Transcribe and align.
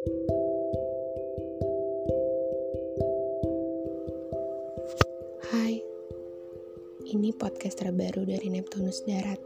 Hai, 0.00 0.08
ini 7.04 7.36
podcast 7.36 7.84
terbaru 7.84 8.24
dari 8.24 8.48
Neptunus 8.48 9.04
Darat. 9.04 9.36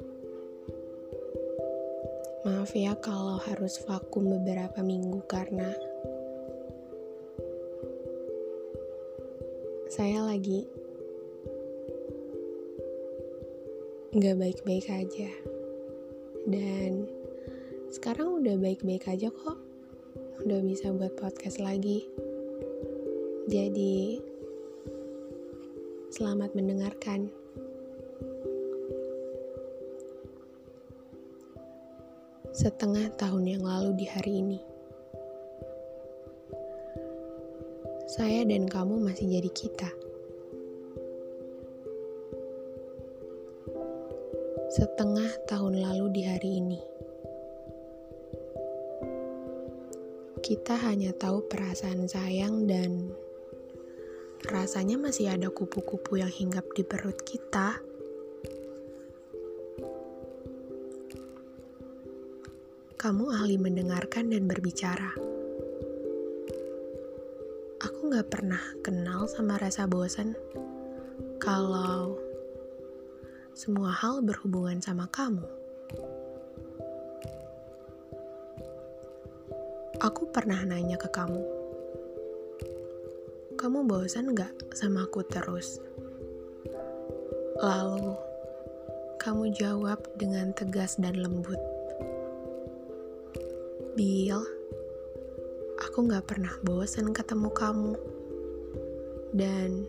Maaf 2.46 2.70
ya 2.70 2.94
kalau 3.02 3.42
harus 3.42 3.82
vakum 3.82 4.30
beberapa 4.30 4.78
minggu 4.78 5.26
karena 5.26 5.74
saya 9.90 10.22
lagi 10.22 10.70
nggak 14.14 14.38
baik-baik 14.38 14.86
aja. 14.86 15.34
Dan 16.46 17.10
sekarang 17.90 18.38
udah 18.38 18.54
baik-baik 18.54 19.10
aja 19.10 19.34
kok. 19.34 19.63
Udah 20.42 20.58
bisa 20.66 20.90
buat 20.90 21.14
podcast 21.14 21.62
lagi. 21.62 22.02
Jadi, 23.46 24.18
selamat 26.10 26.58
mendengarkan. 26.58 27.30
Setengah 32.50 33.14
tahun 33.14 33.46
yang 33.46 33.62
lalu 33.62 33.94
di 33.94 34.06
hari 34.10 34.42
ini, 34.42 34.58
saya 38.10 38.42
dan 38.42 38.66
kamu 38.66 39.06
masih 39.06 39.38
jadi 39.38 39.50
kita. 39.54 39.90
Setengah 44.74 45.30
tahun 45.46 45.78
lalu 45.78 46.10
di 46.10 46.22
hari 46.26 46.58
ini, 46.58 46.93
kita 50.44 50.76
hanya 50.76 51.16
tahu 51.16 51.48
perasaan 51.48 52.04
sayang 52.04 52.68
dan 52.68 53.08
rasanya 54.44 55.00
masih 55.00 55.32
ada 55.32 55.48
kupu-kupu 55.48 56.20
yang 56.20 56.28
hinggap 56.28 56.68
di 56.76 56.84
perut 56.84 57.16
kita. 57.24 57.80
Kamu 63.00 63.24
ahli 63.32 63.56
mendengarkan 63.56 64.36
dan 64.36 64.44
berbicara. 64.44 65.16
Aku 67.80 68.12
gak 68.12 68.28
pernah 68.28 68.60
kenal 68.84 69.24
sama 69.24 69.56
rasa 69.56 69.88
bosan 69.88 70.36
kalau 71.40 72.20
semua 73.56 73.96
hal 73.96 74.20
berhubungan 74.20 74.84
sama 74.84 75.08
kamu. 75.08 75.48
Aku 80.02 80.26
pernah 80.34 80.58
nanya 80.66 80.98
ke 80.98 81.06
kamu, 81.06 81.42
kamu 83.54 83.86
bosan 83.86 84.34
gak 84.34 84.50
sama 84.74 85.06
aku 85.06 85.22
terus? 85.22 85.78
Lalu, 87.62 88.18
kamu 89.22 89.54
jawab 89.54 90.02
dengan 90.18 90.50
tegas 90.50 90.98
dan 90.98 91.14
lembut. 91.22 91.56
Bill, 93.94 94.42
aku 95.78 96.10
gak 96.10 96.26
pernah 96.26 96.50
bosan 96.66 97.14
ketemu 97.14 97.54
kamu. 97.54 97.94
Dan 99.30 99.86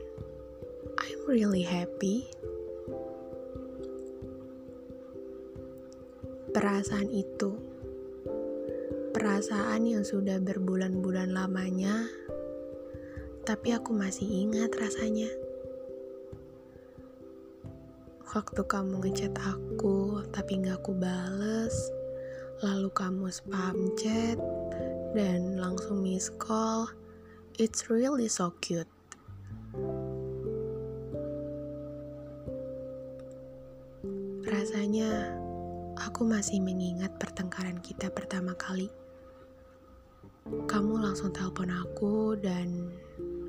I'm 1.02 1.22
really 1.26 1.66
happy. 1.66 2.30
Perasaan 6.54 7.10
itu, 7.10 7.75
perasaan 9.26 9.90
yang 9.90 10.06
sudah 10.06 10.38
berbulan-bulan 10.38 11.34
lamanya, 11.34 12.06
tapi 13.42 13.74
aku 13.74 13.90
masih 13.90 14.46
ingat 14.46 14.70
rasanya. 14.78 15.26
Waktu 18.38 18.62
kamu 18.70 19.02
ngechat 19.02 19.34
aku, 19.42 20.22
tapi 20.30 20.62
gak 20.62 20.78
aku 20.78 20.94
bales, 20.94 21.74
lalu 22.62 22.86
kamu 22.94 23.34
spam 23.34 23.98
chat 23.98 24.38
dan 25.18 25.58
langsung 25.58 26.06
miss 26.06 26.30
call. 26.38 26.86
It's 27.58 27.90
really 27.90 28.30
so 28.30 28.54
cute. 28.62 28.86
Rasanya 34.46 35.34
aku 35.98 36.22
masih 36.30 36.62
mengingat 36.62 37.18
pertengkaran 37.18 37.82
kita 37.82 38.14
pertama 38.14 38.54
kali. 38.54 38.86
Kamu 40.46 41.02
langsung 41.02 41.34
telepon 41.34 41.74
aku 41.74 42.38
dan 42.38 42.94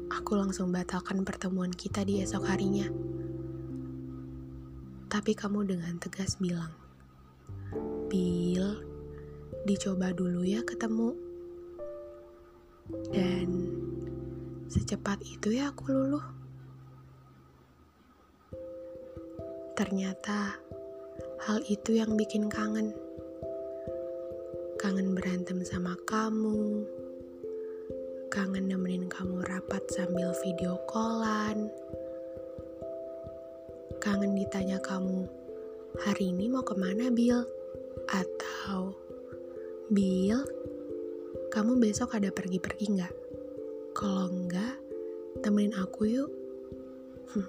aku 0.09 0.33
langsung 0.33 0.73
batalkan 0.73 1.29
pertemuan 1.29 1.69
kita 1.69 2.01
di 2.09 2.25
esok 2.25 2.49
harinya. 2.49 2.89
Tapi 5.05 5.37
kamu 5.37 5.69
dengan 5.69 6.01
tegas 6.01 6.41
bilang, 6.41 6.73
Bill, 8.09 8.81
dicoba 9.69 10.17
dulu 10.17 10.41
ya 10.41 10.65
ketemu. 10.65 11.13
Dan 13.13 13.49
secepat 14.73 15.21
itu 15.21 15.53
ya 15.53 15.77
aku 15.77 15.93
luluh. 15.93 16.25
Ternyata 19.77 20.57
hal 21.45 21.61
itu 21.69 21.93
yang 21.93 22.17
bikin 22.17 22.49
kangen. 22.49 23.06
Kangen 24.77 25.17
berantem 25.17 25.65
sama 25.65 25.97
kamu. 26.05 26.85
Kangen 28.29 28.69
nemenin 28.69 29.09
kamu 29.09 29.41
rapat 29.49 29.81
sambil 29.89 30.37
video 30.45 30.77
callan. 30.85 31.73
Kangen 33.97 34.37
ditanya 34.37 34.77
kamu, 34.85 35.25
hari 36.05 36.29
ini 36.29 36.53
mau 36.53 36.61
ke 36.61 36.77
mana 36.77 37.09
Bill? 37.09 37.41
Atau, 38.13 38.93
Bill, 39.89 40.45
kamu 41.49 41.81
besok 41.81 42.13
ada 42.13 42.29
pergi-pergi 42.29 43.01
nggak? 43.01 43.15
Kalau 43.97 44.29
enggak, 44.29 44.77
temenin 45.41 45.73
aku 45.73 46.05
yuk. 46.05 46.29
Hmm. 47.33 47.49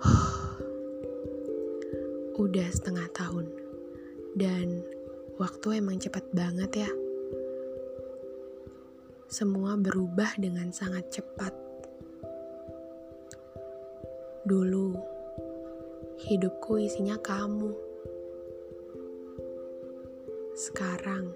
Udah 2.42 2.68
setengah 2.70 3.10
tahun, 3.12 3.61
dan 4.32 4.80
waktu 5.36 5.84
emang 5.84 6.00
cepat 6.00 6.24
banget 6.32 6.88
ya. 6.88 6.90
Semua 9.32 9.76
berubah 9.80 10.36
dengan 10.36 10.72
sangat 10.72 11.08
cepat. 11.08 11.52
Dulu, 14.44 14.92
hidupku 16.20 16.76
isinya 16.80 17.16
kamu. 17.20 17.72
Sekarang, 20.52 21.32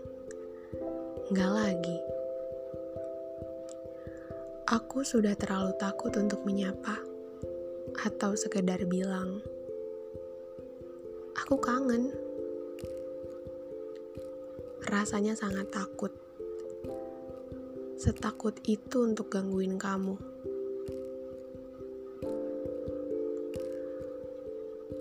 nggak 1.32 1.52
lagi. 1.52 1.98
Aku 4.66 5.06
sudah 5.06 5.32
terlalu 5.38 5.72
takut 5.78 6.12
untuk 6.18 6.42
menyapa 6.42 6.98
atau 8.02 8.34
sekedar 8.34 8.82
bilang, 8.90 9.40
aku 11.38 11.56
kangen. 11.62 12.25
Rasanya 14.86 15.34
sangat 15.34 15.66
takut. 15.74 16.14
Setakut 17.98 18.54
itu 18.70 19.02
untuk 19.02 19.34
gangguin 19.34 19.82
kamu. 19.82 20.14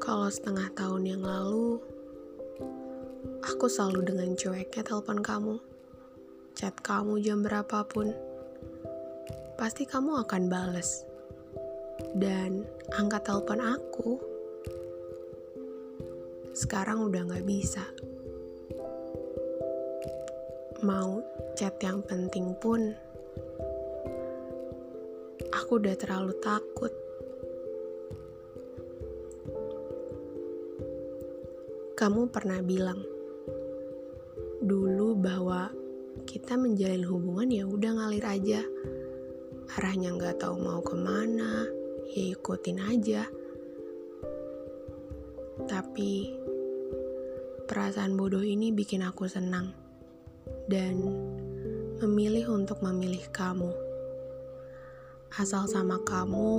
Kalau 0.01 0.25
setengah 0.25 0.73
tahun 0.73 1.03
yang 1.06 1.22
lalu, 1.22 1.78
aku 3.46 3.69
selalu 3.69 4.09
dengan 4.09 4.34
cueknya 4.34 4.81
telepon 4.81 5.22
kamu, 5.22 5.62
chat 6.58 6.73
kamu 6.81 7.22
jam 7.22 7.46
berapapun. 7.46 8.09
Pasti 9.53 9.85
kamu 9.85 10.26
akan 10.26 10.49
bales. 10.49 11.05
Dan 12.17 12.66
angkat 12.97 13.22
telepon 13.22 13.61
aku, 13.61 14.17
sekarang 16.58 17.05
udah 17.05 17.22
gak 17.29 17.46
bisa. 17.46 17.85
Mau 20.85 21.17
chat 21.58 21.73
yang 21.82 22.05
penting 22.05 22.53
pun, 22.61 22.93
aku 25.49 25.82
udah 25.82 25.97
terlalu 25.97 26.37
takut. 26.37 26.93
Kamu 31.97 32.29
pernah 32.29 32.61
bilang 32.61 33.02
dulu 34.61 35.17
bahwa 35.17 35.73
kita 36.29 36.53
menjalin 36.53 37.02
hubungan 37.09 37.49
ya 37.49 37.66
udah 37.66 37.91
ngalir 37.97 38.26
aja. 38.29 38.61
Arahnya 39.81 40.14
nggak 40.14 40.38
tahu 40.38 40.61
mau 40.61 40.85
ke 40.85 40.93
mana, 40.93 41.66
ya 42.14 42.29
ikutin 42.29 42.78
aja. 42.78 43.26
Tapi 45.66 46.29
perasaan 47.66 48.14
bodoh 48.14 48.46
ini 48.46 48.70
bikin 48.70 49.02
aku 49.02 49.26
senang. 49.26 49.84
Dan 50.66 50.97
memilih 52.02 52.53
untuk 52.53 52.82
memilih 52.82 53.23
kamu. 53.29 53.70
Asal 55.35 55.67
sama 55.67 56.00
kamu, 56.02 56.53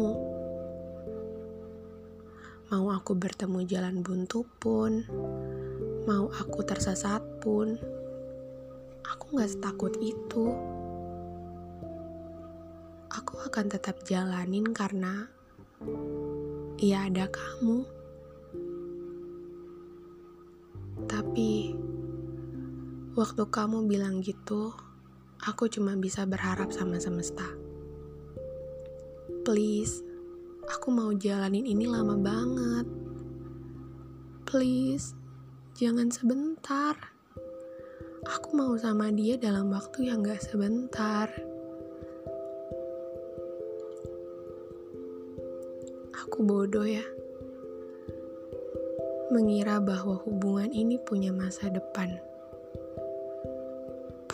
mau 2.69 2.87
aku 2.93 3.17
bertemu 3.17 3.65
jalan 3.65 4.05
buntu 4.05 4.45
pun, 4.61 5.07
mau 6.05 6.29
aku 6.29 6.61
tersesat 6.67 7.23
pun, 7.41 7.79
aku 9.07 9.25
gak 9.39 9.51
setakut 9.51 9.95
itu. 9.99 10.53
Aku 13.17 13.41
akan 13.49 13.67
tetap 13.73 14.05
jalanin 14.05 14.71
karena 14.77 15.25
ya 16.77 17.09
ada 17.09 17.25
kamu. 17.33 17.89
Tapi 21.07 21.73
waktu 23.17 23.49
kamu 23.49 23.89
bilang 23.89 24.21
gitu, 24.21 24.77
aku 25.41 25.73
cuma 25.73 25.97
bisa 25.97 26.29
berharap 26.29 26.69
sama 26.69 27.01
semesta. 27.01 27.49
Please, 29.41 30.05
aku 30.69 30.93
mau 30.93 31.17
jalanin 31.17 31.65
ini 31.65 31.89
lama 31.89 32.13
banget. 32.21 32.85
Please, 34.45 35.17
jangan 35.81 36.13
sebentar. 36.13 36.93
Aku 38.29 38.53
mau 38.53 38.77
sama 38.77 39.09
dia 39.09 39.41
dalam 39.41 39.73
waktu 39.73 40.13
yang 40.13 40.21
gak 40.21 40.45
sebentar. 40.45 41.33
Aku 46.21 46.45
bodoh 46.45 46.85
ya. 46.85 47.07
Mengira 49.33 49.81
bahwa 49.81 50.21
hubungan 50.21 50.69
ini 50.69 51.01
punya 51.01 51.33
masa 51.33 51.73
depan. 51.73 52.26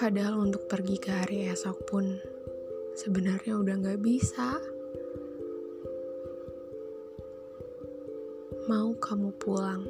Padahal 0.02 0.50
untuk 0.50 0.66
pergi 0.66 0.98
ke 0.98 1.14
hari 1.14 1.46
esok 1.46 1.86
pun 1.86 2.18
sebenarnya 2.98 3.54
udah 3.54 3.86
gak 3.86 4.02
bisa. 4.02 4.58
Mau 8.66 8.98
kamu 8.98 9.30
pulang. 9.38 9.86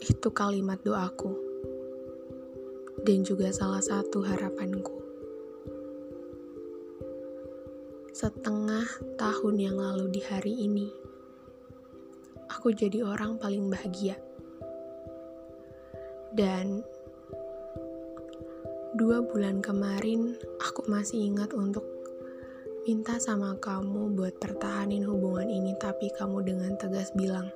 Itu 0.00 0.32
kalimat 0.32 0.80
doaku. 0.88 1.36
Dan 3.04 3.28
juga 3.28 3.52
salah 3.52 3.84
satu 3.84 4.24
harapanku. 4.24 4.96
Setengah 8.16 8.88
tahun 9.20 9.56
yang 9.60 9.76
lalu 9.76 10.16
di 10.16 10.24
hari 10.24 10.64
ini, 10.64 10.88
aku 12.48 12.72
jadi 12.72 13.04
orang 13.04 13.36
paling 13.36 13.68
bahagia. 13.68 14.16
Dan 16.32 16.95
dua 18.96 19.20
bulan 19.20 19.60
kemarin, 19.60 20.32
aku 20.56 20.88
masih 20.88 21.28
ingat 21.28 21.52
untuk 21.52 21.84
minta 22.88 23.20
sama 23.20 23.52
kamu 23.60 24.16
buat 24.16 24.40
pertahanin 24.40 25.04
hubungan 25.04 25.52
ini, 25.52 25.76
tapi 25.76 26.08
kamu 26.16 26.40
dengan 26.40 26.72
tegas 26.80 27.12
bilang, 27.12 27.52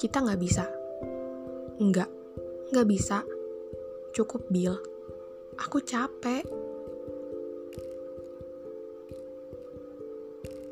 kita 0.00 0.24
nggak 0.24 0.40
bisa. 0.40 0.64
Nggak, 1.76 2.08
nggak 2.72 2.88
bisa. 2.88 3.20
Cukup, 4.16 4.48
Bill. 4.48 4.80
Aku 5.60 5.84
capek. 5.84 6.48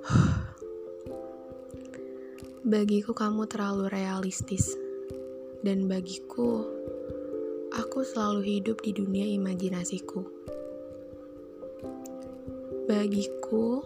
Bagiku 2.73 3.13
kamu 3.13 3.45
terlalu 3.45 3.93
realistis. 3.93 4.73
Dan 5.61 5.85
bagiku, 5.89 6.84
aku 7.75 8.07
selalu 8.07 8.41
hidup 8.47 8.79
di 8.87 8.95
dunia 8.95 9.27
imajinasiku. 9.27 10.23
Bagiku, 12.87 13.83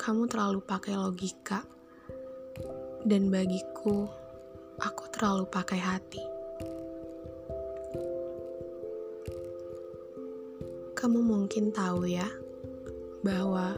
kamu 0.00 0.24
terlalu 0.32 0.64
pakai 0.64 0.96
logika, 0.96 1.60
dan 3.04 3.28
bagiku, 3.28 4.08
aku 4.80 5.04
terlalu 5.12 5.44
pakai 5.44 5.80
hati. 5.82 6.24
Kamu 10.96 11.20
mungkin 11.20 11.68
tahu 11.74 12.08
ya, 12.08 12.30
bahwa 13.20 13.76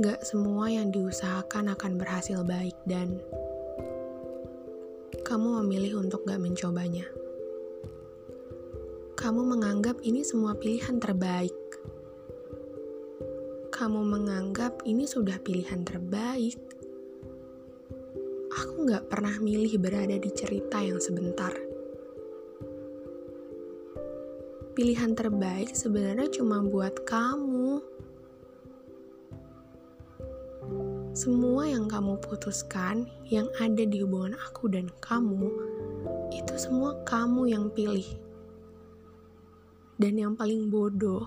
gak 0.00 0.24
semua 0.24 0.72
yang 0.72 0.88
diusahakan 0.88 1.76
akan 1.76 1.92
berhasil 2.00 2.40
baik 2.46 2.78
dan 2.88 3.20
kamu 5.26 5.60
memilih 5.60 6.00
untuk 6.00 6.24
gak 6.24 6.40
mencobanya. 6.40 7.04
Kamu 9.24 9.40
menganggap 9.40 10.04
ini 10.04 10.20
semua 10.20 10.52
pilihan 10.52 11.00
terbaik 11.00 11.56
kamu 13.74 14.06
menganggap 14.06 14.86
ini 14.86 15.02
sudah 15.02 15.34
pilihan 15.42 15.82
terbaik. 15.82 16.54
Aku 18.54 18.86
gak 18.86 19.10
pernah 19.10 19.34
milih 19.42 19.82
berada 19.82 20.14
di 20.14 20.30
cerita 20.30 20.78
yang 20.78 21.02
sebentar. 21.02 21.50
Pilihan 24.78 25.18
terbaik 25.18 25.74
sebenarnya 25.74 26.30
cuma 26.38 26.62
buat 26.62 27.02
kamu. 27.02 27.82
Semua 31.18 31.66
yang 31.66 31.90
kamu 31.90 32.22
putuskan, 32.22 33.10
yang 33.26 33.50
ada 33.58 33.82
di 33.82 34.06
hubungan 34.06 34.38
aku 34.38 34.70
dan 34.70 34.86
kamu, 35.02 35.50
itu 36.30 36.54
semua 36.54 36.94
kamu 37.02 37.50
yang 37.50 37.66
pilih. 37.74 38.23
Dan 39.94 40.18
yang 40.18 40.34
paling 40.34 40.74
bodoh, 40.74 41.22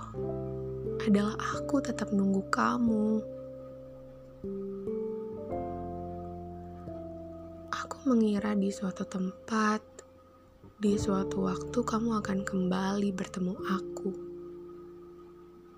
adalah 1.07 1.39
aku 1.55 1.79
tetap 1.79 2.11
nunggu 2.11 2.43
kamu. 2.51 3.23
Aku 7.71 7.97
mengira 8.11 8.51
di 8.59 8.67
suatu 8.67 9.07
tempat, 9.07 9.79
di 10.83 10.99
suatu 10.99 11.47
waktu 11.47 11.79
kamu 11.79 12.19
akan 12.19 12.39
kembali 12.43 13.15
bertemu 13.15 13.55
aku. 13.55 14.11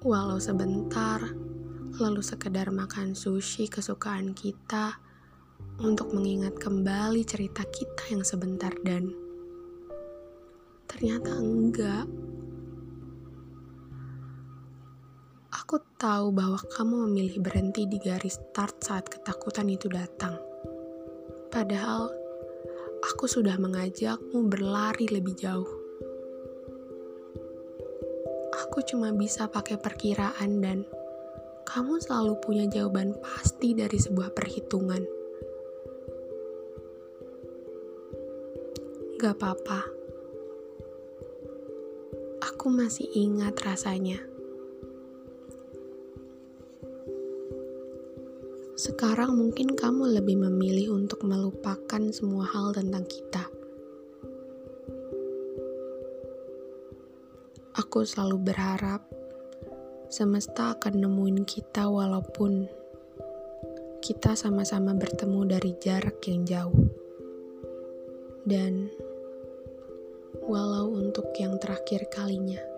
Walau 0.02 0.42
sebentar, 0.42 1.22
lalu 2.00 2.26
sekedar 2.26 2.74
makan 2.74 3.14
sushi 3.14 3.70
kesukaan 3.70 4.34
kita 4.34 4.98
untuk 5.84 6.10
mengingat 6.16 6.58
kembali 6.58 7.22
cerita 7.22 7.62
kita 7.70 8.18
yang 8.18 8.26
sebentar 8.26 8.74
dan 8.82 9.14
ternyata 10.90 11.38
enggak. 11.38 12.10
Aku 15.70 15.86
tahu 16.02 16.34
bahwa 16.34 16.58
kamu 16.66 17.06
memilih 17.06 17.46
berhenti 17.46 17.86
di 17.86 18.02
garis 18.02 18.42
start 18.42 18.82
saat 18.82 19.06
ketakutan 19.06 19.70
itu 19.70 19.86
datang. 19.86 20.34
Padahal, 21.54 22.10
aku 23.06 23.30
sudah 23.30 23.54
mengajakmu 23.62 24.50
berlari 24.50 25.06
lebih 25.06 25.38
jauh. 25.38 25.70
Aku 28.66 28.82
cuma 28.82 29.14
bisa 29.14 29.46
pakai 29.46 29.78
perkiraan 29.78 30.58
dan 30.58 30.90
kamu 31.70 32.02
selalu 32.02 32.42
punya 32.42 32.66
jawaban 32.66 33.14
pasti 33.22 33.78
dari 33.78 34.02
sebuah 34.02 34.34
perhitungan. 34.34 35.06
Gak 39.22 39.38
apa-apa. 39.38 39.86
Aku 42.58 42.74
masih 42.74 43.06
ingat 43.14 43.54
rasanya. 43.62 44.39
Sekarang 48.80 49.36
mungkin 49.36 49.76
kamu 49.76 50.16
lebih 50.16 50.40
memilih 50.40 50.96
untuk 50.96 51.28
melupakan 51.28 52.00
semua 52.16 52.48
hal 52.48 52.72
tentang 52.72 53.04
kita. 53.04 53.44
Aku 57.76 58.08
selalu 58.08 58.40
berharap 58.40 59.04
semesta 60.08 60.80
akan 60.80 60.96
nemuin 60.96 61.44
kita 61.44 61.92
walaupun 61.92 62.72
kita 64.00 64.40
sama-sama 64.40 64.96
bertemu 64.96 65.60
dari 65.60 65.76
jarak 65.76 66.24
yang 66.32 66.48
jauh. 66.48 66.88
Dan 68.48 68.88
walau 70.48 70.96
untuk 70.96 71.36
yang 71.36 71.60
terakhir 71.60 72.08
kalinya. 72.08 72.69